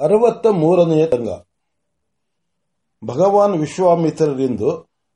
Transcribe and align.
ಅರವತ್ತ 0.00 0.46
ಮೂರನೆಯ 0.46 1.06
ತಂಗ 1.06 1.28
ಭಗವಾನ್ 3.04 3.60
ವಿಶ್ವಾಮಿತ್ರರಿಂದು 3.60 4.70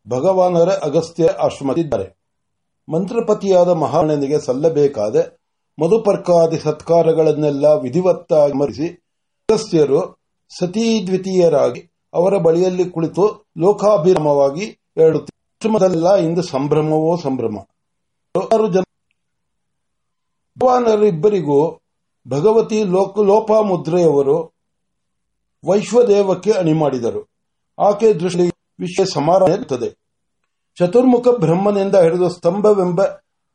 ಭಗವಾನರ 0.08 0.68
ಅಗಸ್ತ್ಯ 0.82 1.26
ಆಶ್ರಮದಿದ್ದಾರೆ 1.26 2.06
ಮಂತ್ರಪತಿಯಾದ 2.88 3.68
ಮಹಾರಾಣನಿಗೆ 3.68 4.40
ಸಲ್ಲಬೇಕಾದ 4.40 5.16
ಮಧುಪರ್ಕಾದಿ 5.78 6.58
ಸತ್ಕಾರಗಳನ್ನೆಲ್ಲ 6.58 7.66
ವಿಧಿವತ್ತಾಗಿ 7.66 8.52
ಮರಿಸಿ 8.52 8.88
ಅಗಸ್ತ್ಯರು 9.48 10.00
ಸತೀದ್ವಿತೀಯರಾಗಿ 10.50 11.80
ಅವರ 12.14 12.36
ಬಳಿಯಲ್ಲಿ 12.36 12.90
ಕುಳಿತು 12.90 13.24
ಲೋಕಾಭಿರಾಮವಾಗಿ 13.58 14.66
ಆಶ್ರಮದಲ್ಲ 15.00 16.14
ಇಂದು 16.16 16.42
ಸಂಭ್ರಮವೋ 16.42 17.16
ಸಂಭ್ರಮ. 17.16 17.56
ಜನ 18.68 18.84
ಭಗವಾನರಿಬ್ಬರಿಗೂ 20.56 21.58
ಭಗವತಿ 22.26 22.84
ಲೋಕ 22.84 23.18
ಲೋಪಾಮುದ್ರೆಯವರು 23.20 24.57
ವೈಶ್ವದೇವಕ್ಕೆ 25.64 26.50
ಅಣಿ 26.50 26.72
ಮಾಡಿದರು 26.72 27.28
ಆಕೆ 27.78 28.12
ದೃಷ್ಟಿ 28.12 28.42
ವಿಶ್ವ 28.80 29.04
ಸಮಾರಂಭ 29.04 29.50
ಇರುತ್ತದೆ 29.50 29.88
ಚತುರ್ಮುಖ 30.78 31.28
ಬ್ರಹ್ಮನಿಂದ 31.28 31.94
ಹಿಡಿದು 31.94 32.28
ಸ್ತಂಭವೆಂಬ 32.28 33.02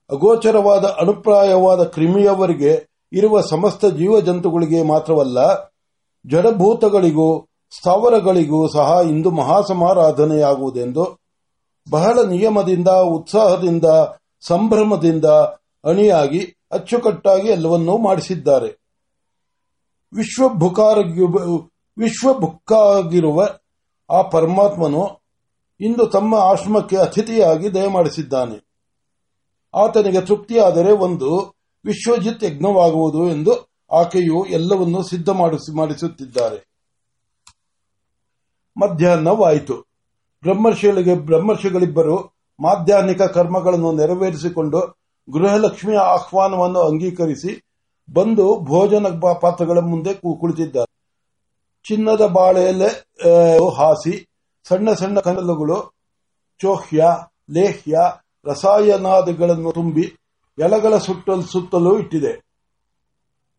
ಅಗೋಚರವಾದ 0.10 0.86
ಅನುಪ್ರಾಯವಾದ 0.86 1.84
ಕ್ರಿಮಿಯವರಿಗೆ 1.84 2.90
ಇರುವ 3.14 3.42
ಸಮಸ್ತ 3.42 3.86
ಜೀವಜಂತುಗಳಿಗೆ 3.86 4.84
ಮಾತ್ರವಲ್ಲ, 4.84 5.40
ಜಡಭೂತಗಳಿಗೂ 6.28 7.46
ಸ್ಥಾವರಗಳಿಗೂ 7.78 8.68
ಸಹ 8.68 8.98
ಇಂದು 9.10 9.32
ಮಹಾಸಮಾರಾಧನೆಯಾಗುವುದೆಂದು 9.32 11.20
ಬಹಳ 11.90 12.20
ನಿಯಮದಿಂದ, 12.30 12.88
ಉತ್ಸಾಹದಿಂದ, 12.88 13.86
ಸಂಭ್ರಮದಿಂದ 14.42 15.26
ಅಣಿಯಾಗಿ, 15.86 16.56
ಅಚ್ಚುಕಟ್ಟಾಗಿ 16.72 17.48
ಎಲ್ಲವನ್ನೂ 17.48 17.98
ಮಾಡಿಸಿದ್ದಾರೆ. 17.98 18.84
ವಿಶ್ವಭುಕ್ಕಾಗಿರುವ 21.98 23.48
ಆ 24.12 24.22
ಪರಮಾತ್ಮನು 24.22 25.22
ಇಂದು 25.80 26.08
ತಮ್ಮ 26.08 26.36
ಆಶ್ರಮಕ್ಕೆ 26.36 26.98
ಅತಿಥಿಯಾಗಿ 26.98 27.74
ದಯಮಾಡಿಸಿದ್ದಾನೆ. 27.74 28.58
ಆತನಿಗೆ 29.76 30.22
ತೃಪ್ತಿಯಾದರೆ 30.22 30.92
ಒಂದು 30.92 31.54
ವಿಶ್ವಜಿತ್ 31.86 32.44
ಯಜ್ಞವಾಗುವುದು 32.44 33.30
ಎಂದು 33.30 33.70
ಆಕೆಯು 33.92 34.46
ಎಲ್ಲವನ್ನೂ 34.46 35.04
ಸಿದ್ಧ 35.04 35.30
ಮಾಡಿಸುತ್ತಿದ್ದಾರೆ. 35.30 36.74
ಮಧ್ಯಾಹ್ನವಾಯಿತು. 38.78 39.82
ಬ್ರಹ್ಮರ್ಷಿಗಳಿಗೆ 40.42 41.16
ಬ್ರಹ್ಮರ್ಷಿಗಳಿಬ್ಬರು 41.16 42.18
ಮಾಧ್ಯಾಹ್ನಿಕ 42.60 43.22
ಕರ್ಮಗಳನ್ನು 43.22 43.92
ನೆರವೇರಿಸಿಕೊಂಡು 43.92 44.80
ಗೃಹಲಕ್ಷ್ಮಿಯ 45.34 45.98
ಆಹ್ವಾನವನ್ನು 45.98 46.80
ಅಂಗೀಕರಿಸಿ 46.80 47.64
ಬಂದು 48.14 48.60
ಭೋಜನ 48.60 49.08
ಪಾತ್ರಗಳ 49.42 49.78
ಮುಂದೆ 49.78 50.14
ಕುಳಿತಿದ್ದಾರೆ. 50.14 50.93
ಚಿನ್ನದ 51.86 52.24
ಬಾಳೆಲೆ 52.36 52.90
ಹಾಸಿ, 53.78 54.14
ಸಣ್ಣ 54.66 54.94
ಸಣ್ಣ 54.94 55.20
ಕನಲುಗಳು, 55.20 55.78
ಚೋಹ್ಯ, 56.62 57.04
ಲೇಹ್ಯ, 57.52 57.96
ರಸಾಯನಾದಿಗಳನ್ನು 58.46 59.72
ತುಂಬಿ 59.72 60.06
ಎಲೆಗಳ 60.58 60.98
ಸುತ್ತಲು 60.98 61.46
ಸುತ್ತಲೂ 61.54 61.92
ಇಟ್ಟಿದೆ. 62.00 62.34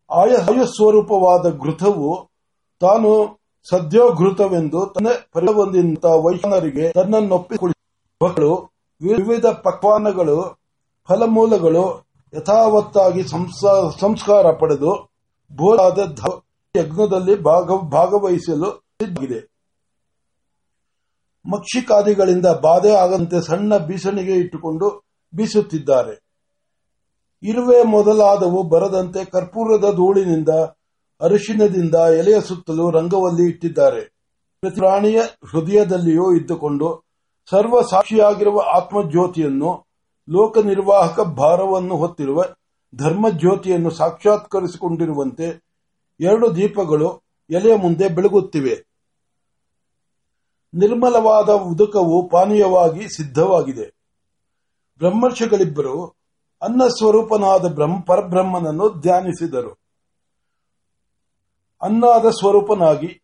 ಆಯುಸ್ವರೂಪವಾದ 0.09 1.45
ಘೃತವು 1.63 2.09
ತಾನು 2.81 3.11
ಸದ್ಯೋ 3.69 4.05
ಘೃತವೆಂದು 4.13 4.79
ತನ್ನ 4.85 5.09
ಪರಿವಂದಿಂತ 5.33 6.05
ವೈಷ್ಣರಿಗೆ 6.25 6.87
ತನ್ನನ್ನೊಪ್ಪಿ 6.91 7.55
ಮಕ್ಕಳು, 8.21 8.51
ವಿವಿಧ 9.01 9.45
ಪಕ್ವಾನಗಳು, 9.65 10.37
ಫಲಮೂಲಗಳು 11.09 11.85
ಯಥಾವತ್ತಾಗಿ 12.33 13.23
ಸಂಸ್ಕಾರ 14.03 14.45
ಪಡೆದು 14.51 14.91
ಬೋರಾದ 15.51 15.99
ಯಜ್ಞದಲ್ಲಿ 16.77 17.35
ಭಾಗವಹಿಸಲು 17.95 18.69
ಸಿದ್ಧಗಿದೆ 18.99 19.39
ಮಕ್ಷಿಕಾದಿಗಳಿಂದ 21.45 22.47
ಬಾಧೆ 22.61 22.91
ಆಗಂತೆ 22.95 23.39
ಸಣ್ಣ 23.41 23.77
ಬೀಸಣಿಗೆ 23.77 24.35
ಇಟ್ಟುಕೊಂಡು 24.35 24.87
ಬೀಸುತ್ತಿದ್ದಾರೆ. 25.33 26.15
ಇರುವೆ 27.43 27.79
ಮೊದಲಾದವು 27.83 28.59
ಬರದಂತೆ 28.63 29.21
ಕರ್ಪೂರದ 29.25 29.87
ಧೂಳಿನಿಂದ, 29.95 30.51
ಅರಿಶಿನದಿಂದ 31.21 31.95
ಎಲೆಯ 32.19 32.37
ಸುತ್ತಲೂ 32.41 32.85
ರಂಗವಲ್ಲಿ 32.89 33.45
ಇಟ್ಟಿದ್ದಾರೆ. 33.51 34.03
ಪ್ರಾಣಿಯ 34.63 35.19
ಹೃದಯದಲ್ಲಿಯೂ 35.51 36.27
ಇದ್ದುಕೊಂಡು 36.37 36.87
ಸರ್ವ 37.51 37.81
ಸಾಕ್ಷಿಯಾಗಿರುವ 37.91 38.59
ಆತ್ಮಜ್ಯೋತಿಯನ್ನು 38.77 39.71
ಲೋಕ 40.27 40.57
ನಿರ್ವಾಹಕ 40.65 41.19
ಭಾರವನ್ನು 41.19 41.95
ಹೊತ್ತಿರುವ 41.97 42.43
ಧರ್ಮಜ್ಯೋತಿಯನ್ನು 42.93 43.89
ಸಾಕ್ಷಾತ್ಕರಿಸಿಕೊಂಡಿರುವಂತೆ 43.89 45.47
ಎರಡು 46.19 46.55
ದೀಪಗಳು 46.55 47.23
ಎಲೆಯ 47.49 47.75
ಮುಂದೆ 47.75 48.09
ಬೆಳಗುತ್ತಿವೆ. 48.09 48.85
ನಿರ್ಮಲವಾದ 50.73 51.49
ಉದಕವು 51.49 52.29
ಪಾನೀಯವಾಗಿ 52.29 53.09
ಸಿದ್ಧವಾಗಿದೆ. 53.09 53.95
ಬ್ರಹ್ಮರ್ಷಿಗಳಿಬ್ಬರು 54.97 56.05
ಅನ್ನ 56.61 56.87
ಸ್ವರೂಪನಾದ 56.87 57.73
ಪರಬ್ರಹ್ಮನನ್ನು 58.07 58.89
ಧ್ಯಾನಿಸಿದರು. 58.89 59.79
ಅನ್ನಾದ 61.81 62.29
ಸ್ವರೂಪನಾಗಿ 62.29 63.21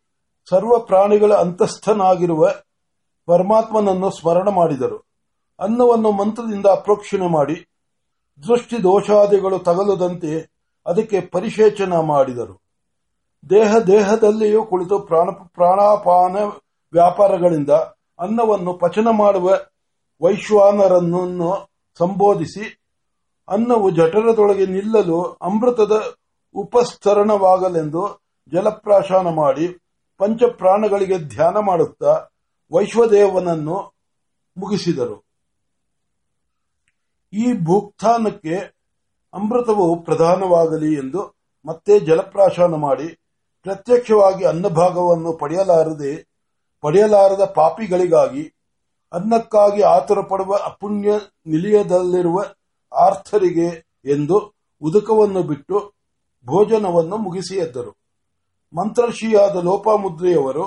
ಸರ್ವ 0.50 0.78
ಪ್ರಾಣಿಗಳ 0.78 1.34
ಅಂತಸ್ಥನಾಗಿರುವ 1.34 2.48
ಪರಮಾತ್ಮನನ್ನು 3.26 4.10
ಸ್ಮರಣ 4.10 4.48
ಮಾಡಿದರು. 4.48 4.98
ಅನ್ನವನ್ನು 5.60 6.10
ಮಂತ್ರದಿಂದ 6.10 6.66
ಅಪ್ರೋಕ್ಷಣೆ 6.66 7.26
ಮಾಡಿ 7.26 7.54
ದೃಷ್ಟಿ 8.48 8.82
ದೋಷಾದಿಗಳು 8.82 9.58
ತಗಲದಂತೆ 9.58 10.50
ಅದಕ್ಕೆ 10.86 11.20
ಪರಿಶೇಚನ 11.20 11.92
ಮಾಡಿದರು. 11.94 12.71
ದೇಹ 13.50 13.78
ದೇಹದಲ್ಲಿಯೂ 13.78 14.64
ಕುಳಿತು 14.64 14.98
ಪ್ರಾಣ 14.98 15.30
ಪ್ರಾಣಾಪಾನ 15.30 16.36
ವ್ಯಾಪಾರಗಳಿಂದ 16.92 17.70
ಅನ್ನವನ್ನು 18.18 18.72
ಪಚನ 18.78 19.08
ಮಾಡುವ 19.10 19.48
ವೈಶ್ವಾನರನ್ನು 20.20 21.50
ಸಂಬೋಧಿಸಿ 21.98 22.64
ಅನ್ನವು 23.48 23.90
ಜಠರದೊಳಗೆ 23.90 24.66
ನಿಲ್ಲಲು 24.66 25.18
ಅಮೃತದ 25.42 25.94
ಉಪಸ್ತರಣವಾಗಲೆಂದು 26.54 28.02
ಜಲಪ್ರಾಶಾನ 28.52 29.26
ಮಾಡಿ 29.28 29.66
ಪಂಚಪ್ರಾಣಗಳಿಗೆ 30.18 31.18
ಧ್ಯಾನ 31.18 31.56
ಮಾಡುತ್ತಾ 31.58 32.12
ವೈಶ್ವದೇವನನ್ನು 32.72 33.78
ಮುಗಿಸಿದರು. 34.56 35.16
ಈ 37.32 37.52
ಭೂಕ್ತಾನಕ್ಕೆ 37.64 38.56
ಅಮೃತವು 39.34 40.02
ಪ್ರಧಾನವಾಗಲಿ 40.02 40.94
ಎಂದು 40.94 41.20
ಮತ್ತೆ 41.64 42.00
ಜಲಪ್ರಾಶಾನ 42.00 42.74
ಮಾಡಿ 42.74 43.08
ಪ್ರತ್ಯಕ್ಷವಾಗಿ 43.62 44.44
ಅನ್ನಭಾಗವನ್ನು 44.44 45.32
ಪಡೆಯಲಾರದೆ, 45.32 46.12
ಪಡೆಯಲಾರದ 46.80 47.44
ಪಾಪಿಗಳಿಗಾಗಿ, 47.56 48.44
ಅನ್ನಕ್ಕಾಗಿ 49.12 49.82
ಆತುರ 49.82 50.20
ಪಡುವ 50.20 50.58
ಅಪುಣ್ಯ 50.64 51.12
ನಿಲಯದಲ್ಲಿರುವ 51.46 52.44
ಆರ್ಥರಿಗೆ 52.92 53.68
ಎಂದು 54.04 54.36
ಉದುಕವನ್ನು 54.82 55.42
ಬಿಟ್ಟು 55.42 55.92
ಭೋಜನವನ್ನು 56.46 57.16
ಮುಗಿಸಿ 57.16 57.56
ಎದ್ದರು 57.56 57.92
ಮಂತ್ರರ್ಷಿಯಾದ 58.74 59.56
ಲೋಪಾಮುದ್ರೆಯವರು 59.56 60.64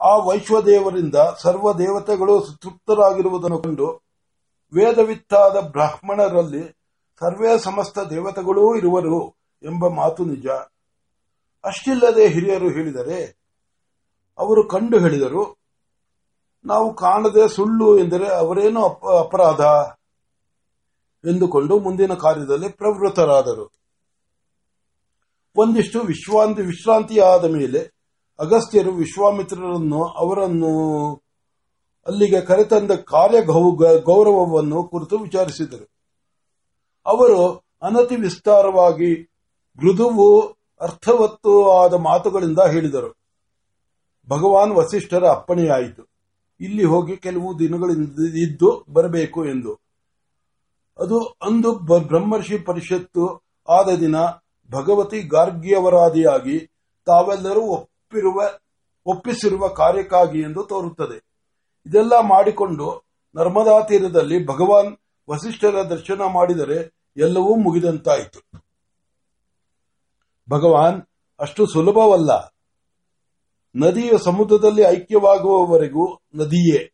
ಆ 0.00 0.16
ವೈಶ್ವದೇವರಿಂದ 0.16 1.14
ಸರ್ವ 1.38 1.72
ದೇವತೆಗಳು 1.72 2.40
ತೃಪ್ತರಾಗಿರುವುದನ್ನು 2.40 3.58
ಕಂಡು 3.58 3.88
ವೇದವಿತ್ತಾದ 4.72 5.56
ಬ್ರಾಹ್ಮಣರಲ್ಲಿ 5.60 6.62
ಸರ್ವೇ 7.20 7.58
ಸಮಸ್ತ 7.58 7.98
ದೇವತೆಗಳೂ 7.98 8.76
ಇರುವರು 8.76 9.28
ಎಂಬ 9.62 9.88
ಮಾತು 9.88 10.24
ನಿಜ. 10.24 10.46
ಅಷ್ಟಿಲ್ಲದೆ 11.64 12.28
ಹಿರಿಯರು 12.28 12.68
ಹೇಳಿದರೆ, 12.68 13.38
ಅವರು 14.38 14.68
ಕಂಡು 14.68 14.98
ಹೇಳಿದರು, 14.98 15.58
ನಾವು 16.64 16.94
ಕಾಣದೆ 16.94 17.48
ಸುಳ್ಳು 17.48 17.98
ಎಂದರೆ 17.98 18.28
ಅವರೇನು 18.28 18.84
ಅಪರಾಧ? 19.18 19.60
ಎಂದುಕೊಂಡು 21.26 21.78
ಮುಂದಿನ 21.78 22.14
ಕಾರ್ಯದಲ್ಲಿ 22.14 22.68
ಪ್ರವೃತ್ತರಾದರು. 22.68 23.72
ಒಂದಿಷ್ಟು 25.56 26.00
ವಿಶ್ರಾಂತಿ 26.00 26.62
ವಿಶ್ರಾಂತಿಯಾದ 26.62 27.44
ಮೇಲೆ 27.44 27.94
ಅಗಸ್ತ್ಯರು 28.38 28.92
ವಿಶ್ವಾಮಿತ್ರರನ್ನು, 28.92 30.04
ಅವರನ್ನು 30.04 31.14
ಅಲ್ಲಿಗೆ 32.06 32.40
ಕರೆತಂದ 32.40 32.90
ಕಾರ್ಯ 32.90 33.42
ಗೌರವವನ್ನು 34.00 34.84
ಕುರಿತು 34.84 35.18
ವಿಚಾರಿಸಿದರು. 35.18 35.88
ಅವರು 37.06 37.64
ಅನತಿ 37.82 38.16
ವಿಸ್ತಾರವಾಗಿ 38.16 39.22
ಮೃದುವು 39.76 40.56
ಅರ್ಥವತ್ತು 40.84 41.72
ಆದ 41.72 41.94
ಮಾತುಗಳಿಂದ 41.94 42.58
ಹೇಳಿದರು. 42.58 43.16
ಭಗವಾನ್ 44.28 44.72
ವಸಿಷ್ಠರ 44.72 45.24
ಅಪ್ಪಣೆಯಾಯಿತು. 45.24 46.02
ಇಲ್ಲಿ 46.60 46.84
ಹೋಗಿ 46.84 47.16
ಕೆಲವು 47.16 47.58
ದಿನಗಳಿಂದ 47.58 48.34
ಇದ್ದು 48.34 48.84
ಬರಬೇಕು 48.92 49.46
ಎಂದು. 49.46 49.74
ಅದು 50.98 51.18
ಅಂದು 51.18 51.72
ಬ್ರಹ್ಮರ್ಷಿ 51.72 52.58
ಪರಿಷತ್ತು 52.58 53.42
ಆದ 53.68 53.88
ದಿನ 53.88 54.16
ಭಗವತಿ 54.70 55.22
ಗಾರ್ಗಿಯವರಾದಿಯಾಗಿ 55.22 56.60
ತಾವೆಲ್ಲರೂ 57.06 57.60
ಒಪ್ಪಿರುವ, 57.60 58.42
ಒಪ್ಪಿಸಿರುವ 59.06 59.68
ಕಾರ್ಯಕ್ಕಾಗಿ 59.68 60.40
ಎಂದು 60.40 60.62
ತೋರುತ್ತದೆ. 60.62 61.24
ಇದೆಲ್ಲ 61.86 62.20
ಮಾಡಿಕೊಂಡು 62.20 63.04
ನರ್ಮದಾ 63.34 63.80
ತೀರದಲ್ಲಿ 63.80 64.46
ಭಗವಾನ್ 64.46 64.96
ವಸಿಷ್ಠರ 65.30 65.82
ದರ್ಶನ 65.82 66.20
ಮಾಡಿದರೆ 66.32 66.94
ಎಲ್ಲವೂ 67.16 67.54
ಮುಗಿದಂತಾಯಿತು. 67.54 68.63
ಭಗವಾನ್ 70.50 71.02
ಅಷ್ಟು 71.40 71.66
ಸುಲಭವಲ್ಲ. 71.66 72.54
ನದಿಯು 73.76 74.18
ಸಮುದ್ರದಲ್ಲಿ 74.18 74.82
ಐಕ್ಯವಾಗುವವರೆಗೂ 74.82 76.14
ನದಿಯೇ. 76.34 76.92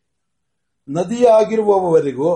ನದಿಯಾಗಿರುವವರೆಗೂ 0.89 2.35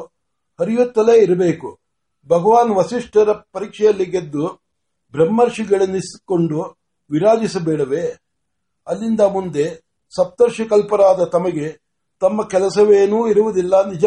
ಹರಿಯುತ್ತಲೇ 0.60 1.22
ಇರಬೇಕು. 1.22 1.78
ಭಗವಾನ್ 2.26 2.76
ವಸಿಷ್ಠರ 2.76 3.32
ಪರೀಕ್ಷೆಯಲ್ಲಿ 3.32 4.04
ಗೆದ್ದು 4.04 4.46
ಬ್ರಹ್ಮರ್ಷಿಗಳೆನಿಸಿಕೊಂಡು 5.12 6.76
ವಿರಾಜಿಸಬೇಡವೇ? 7.10 8.18
ಅಲ್ಲಿಂದ 8.86 9.20
ಮುಂದೆ 9.20 9.84
ಸಪ್ತರ್ಷಿ 10.16 10.64
ಕಲ್ಪರಾದ 10.64 11.24
ತಮಗೆ 11.24 11.80
ತಮ್ಮ 12.20 12.48
ಕೆಲಸವೇನೂ 12.48 13.28
ಇರುವುದಿಲ್ಲ 13.28 13.88
ನಿಜ. 13.88 14.04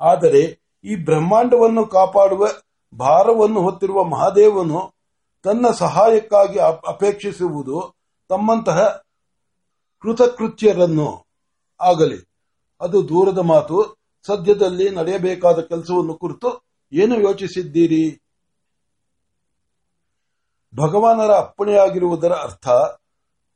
ಆದರೆ 0.00 0.60
ಈ 0.84 0.96
ಬ್ರಹ್ಮಾಂಡವನ್ನು 0.96 1.86
ಕಾಪಾಡುವ 1.86 2.46
ಭಾರವನ್ನು 2.98 3.60
ಹೊತ್ತಿರುವ 3.60 4.04
ಮಹಾದೇವನು 4.04 4.97
ತನ್ನ 5.48 5.70
ಸಹಾಯಕ್ಕಾಗಿ 5.70 6.58
ಅಪ್- 6.58 6.88
ಅಪೇಕ್ಷಿಸುವುದು 6.88 7.94
ತಮ್ಮಂತಹ 8.28 9.04
ಕೃತಕೃತ್ಯರನ್ನು 10.02 11.26
ಆಗಲಿ. 11.80 12.28
ಅದು 12.80 13.08
ದೂರದ 13.08 13.38
ಮಾತು. 13.38 13.98
ಸದ್ಯದಲ್ಲಿ 14.26 14.90
ನಡೆಯಬೇಕಾದ 14.90 15.58
ಕೆಲಸವನ್ನು 15.58 16.14
ಕುರಿತು 16.14 16.66
ಏನು 16.92 17.20
ಯೋಚಿಸಿದ್ದೀರಿ? 17.20 18.22
ಭಗವಾನರ 20.74 21.30
ಅಪ್ಪಣೆಯಾಗಿರುವುದರ 21.30 22.32
ಅರ್ಥ, 22.32 22.68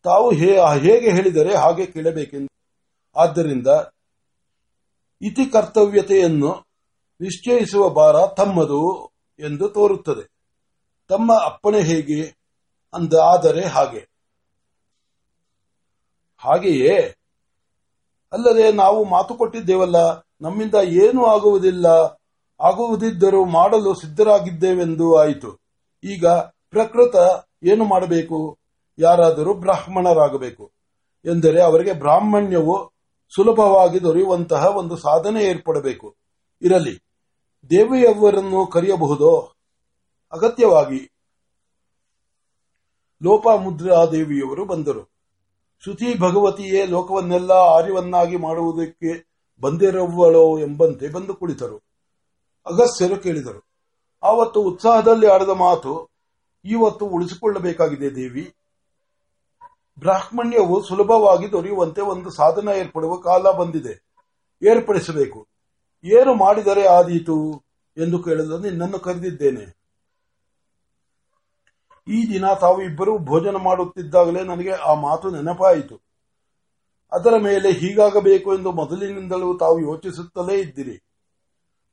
ತಾವು 0.03 0.31
ಹೇಗೆ 0.31 1.11
ಹೇಳಿದರೆ 1.11 1.55
ಹಾಗೆ 1.55 1.87
ಕೇಳಬೇಕೆಂದು. 1.87 2.49
ಆದ್ದರಿಂದ 3.17 3.67
ಇತಿ 5.23 5.47
ಕರ್ತವ್ಯತೆಯನ್ನು 5.47 6.67
ನಿಶ್ಚಯಿಸುವ 7.21 7.89
ಭಾರ 7.89 8.27
ತಮ್ಮದು 8.27 9.11
ಎಂದು 9.39 9.69
ತೋರುತ್ತದೆ. 9.69 10.42
ತಮ್ಮ 11.13 11.33
ಅಪ್ಪಣೆ 11.45 11.83
ಹೇಗೆ 11.83 12.37
ಅಂದ, 12.95 13.15
ಆದರೆ 13.15 13.65
ಹಾಗೆ. 13.65 14.09
ಹಾಗೆಯೇ, 16.39 17.17
ಅಲ್ಲದೆ 18.33 18.73
ನಾವು 18.73 19.05
ಮಾತು 19.05 19.35
ಕೊಟ್ಟಿದ್ದೇವಲ್ಲ, 19.35 19.97
ನಮ್ಮಿಂದ 20.41 20.75
ಏನೂ 20.75 21.25
ಆಗುವುದಿಲ್ಲ. 21.25 21.87
ಆಗುವುದಿದ್ದರೂ 22.61 23.45
ಮಾಡಲು 23.45 23.95
ಸಿದ್ಧರಾಗಿದ್ದೇವೆಂದು 23.95 25.19
ಆಯಿತು. 25.19 25.59
ಈಗ 26.05 26.27
ಪ್ರಕೃತ 26.71 27.15
ಏನು 27.63 27.85
ಮಾಡಬೇಕು? 27.85 28.59
ಯಾರಾದರೂ 28.99 29.55
ಬ್ರಾಹ್ಮಣರಾಗಬೇಕು. 29.55 30.73
ಎಂದರೆ 31.25 31.63
ಅವರಿಗೆ 31.63 31.93
ಬ್ರಾಹ್ಮಣ್ಯವು 31.93 32.93
ಸುಲಭವಾಗಿ 33.35 34.03
ದೊರೆಯುವಂತಹ 34.03 34.77
ಒಂದು 34.77 34.97
ಸಾಧನೆ 34.97 35.45
ಏರ್ಪಡಬೇಕು. 35.45 36.17
ಇರಲಿ, 36.63 36.99
ದೇವಿಯವರನ್ನು 37.71 38.67
ಕರೆಯಬಹುದೋ? 38.67 39.52
ಅಗತ್ಯವಾಗಿ 40.33 41.13
ಲೋಪಾಮುದ್ರಾದೇವಿಯವರು 43.23 44.65
ಬಂದರು. 44.65 45.03
ಶ್ರುತಿ 45.83 46.19
ಭಗವತಿಯೇ 46.19 46.87
ಲೋಕವನ್ನೆಲ್ಲ 46.87 47.51
ಆರ್ಯವನ್ನಾಗಿ 47.51 48.37
ಮಾಡುವುದಕ್ಕೆ 48.37 49.27
ಬಂದಿರುವಳೋ 49.61 50.59
ಎಂಬಂತೆ 50.59 51.09
ಬಂದು 51.09 51.35
ಕುಳಿತರು. 51.35 51.77
ಅಗಸ್ಯರು 52.67 53.17
ಕೇಳಿದರು, 53.17 53.67
ಆವತ್ತು 54.23 54.63
ಉತ್ಸಾಹದಲ್ಲಿ 54.63 55.27
ಆಡಿದ 55.27 55.49
ಮಾತು 55.49 56.11
ಇವತ್ತು 56.65 57.07
ಉಳಿಸಿಕೊಳ್ಳಬೇಕಾಗಿದೆ 57.07 58.15
ದೇವಿ. 58.15 58.55
ಬ್ರಾಹ್ಮಣ್ಯವು 59.99 60.83
ಸುಲಭವಾಗಿ 60.83 61.53
ದೊರೆಯುವಂತೆ 61.53 62.01
ಒಂದು 62.01 62.31
ಸಾಧನ 62.31 62.69
ಏರ್ಪಡುವ 62.69 63.17
ಕಾಲ 63.17 63.51
ಬಂದಿದೆ. 63.51 63.95
ಏರ್ಪಡಿಸಬೇಕು. 64.63 65.47
ಏನು 66.05 66.35
ಮಾಡಿದರೆ 66.35 66.87
ಆದೀತು? 66.87 67.63
ಎಂದು 67.97 68.23
ಕೇಳಲು 68.23 68.59
ನಿನ್ನನ್ನು 68.59 68.99
ಕರೆದಿದ್ದೇನೆ. 68.99 69.82
ಈ 72.09 72.33
ದಿನ 72.33 72.45
ತಾವು 72.61 72.83
ಇಬ್ಬರೂ 72.83 73.19
ಭೋಜನ 73.19 73.57
ಮಾಡುತ್ತಿದ್ದಾಗಲೇ 73.57 74.45
ನನಗೆ 74.45 74.71
ಆ 74.71 74.95
ಮಾತು 74.95 75.31
ನೆನಪಾಯಿತು. 75.31 76.01
ಅದರ 77.13 77.35
ಮೇಲೆ 77.39 77.73
ಹೀಗಾಗಬೇಕು 77.73 78.55
ಎಂದು 78.55 78.73
ಮೊದಲಿನಿಂದಲೂ 78.73 79.59
ತಾವು 79.59 79.81
ಯೋಚಿಸುತ್ತಲೇ 79.81 80.61
ಇದ್ದಿರಿ. 80.61 80.99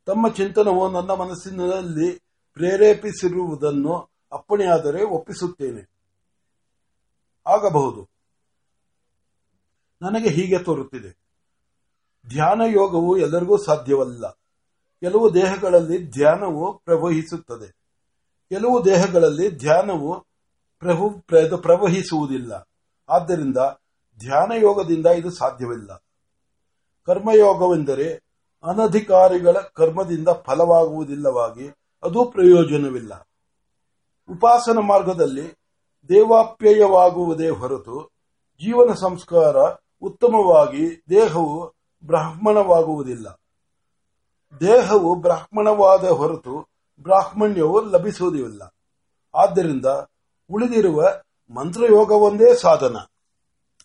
ತಮ್ಮ 0.06 0.28
ಚಿಂತನವು 0.28 0.92
ನನ್ನ 0.92 1.12
ಮನಸ್ಸಿನಲ್ಲಿ 1.12 2.22
ಪ್ರೇರೇಪಿಸಿರುವುದನ್ನು 2.54 4.10
ಅಪ್ಪಣೆಯಾದರೆ 4.32 5.04
ಒಪ್ಪಿಸುತ್ತೇನೆ. 5.04 5.92
ಆಗಬಹುದು. 7.48 8.10
ನನಗೆ 10.02 10.30
ಹೀಗೆ 10.30 10.60
ತೋರುತ್ತಿದೆ. 10.60 11.20
ಧ್ಯಾನ 12.30 12.62
ಯೋಗವು 12.62 13.18
ಎಲ್ಲರಿಗೂ 13.18 13.58
ಸಾಧ್ಯವಲ್ಲ. 13.58 14.30
ಕೆಲವು 15.00 15.34
ದೇಹಗಳಲ್ಲಿ 15.34 16.12
ಧ್ಯಾನವು 16.12 16.78
ಪ್ರವಹಿಸುತ್ತದೆ. 16.78 17.79
ಕೆಲವು 18.50 18.86
ದೇಹಗಳಲ್ಲಿ 18.86 19.50
ಧ್ಯಾನವು 19.50 20.20
ಪ್ರಭು- 20.80 21.26
ಪ್ರ- 21.26 21.62
ಪ್ರವಹಿಸುವುದಿಲ್ಲ. 21.62 22.68
ಆದ್ದರಿಂದ 23.10 23.58
ಧ್ಯಾನ 24.20 24.52
ಯೋಗದಿಂದ 24.52 25.06
ಇದು 25.06 25.32
ಸಾಧ್ಯವಿಲ್ಲ. 25.32 26.04
ಕರ್ಮಯೋಗವೆಂದರೆ 27.06 28.14
ಅನಧಿಕಾರಿಗಳ 28.64 29.52
ಕರ್ಮದಿಂದ 29.52 30.30
ಫಲವಾಗುವುದಿಲ್ಲವಾಗಿ 30.30 31.68
ಅದು 32.04 32.26
ಪ್ರಯೋಜನವಿಲ್ಲ. 32.26 33.28
ಉಪಾಸನ 34.30 34.78
ಮಾರ್ಗದಲ್ಲಿ 34.80 35.54
ದೇವಾಪ್ಯಯವಾಗುವುದೇ 36.10 37.50
ಹೊರತು 37.50 38.10
ಜೀವನ 38.62 38.94
ಸಂಸ್ಕಾರ 38.94 39.58
ಉತ್ತಮವಾಗಿ 40.02 41.04
ದೇಹವು 41.10 41.74
ಬ್ರಾಹ್ಮಣವಾಗುವುದಿಲ್ಲ. 42.04 43.42
ದೇಹವು 44.60 45.16
ಬ್ರಾಹ್ಮಣವಾದ 45.16 46.08
ಹೊರತು 46.08 46.79
ಬ್ರಾಹ್ಮಣ್ಯವು 47.04 47.82
ಲಭಿಸುವುದಿಲ್ಲ. 47.82 48.76
ಆದ್ದರಿಂದ 49.36 49.86
ಉಳಿದಿರುವ 50.50 51.04
ಮಂತ್ರಯೋಗವೊಂದೇ 51.50 52.54
ಸಾಧನ. 52.54 52.98